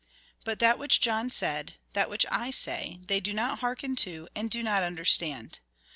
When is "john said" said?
0.99-1.75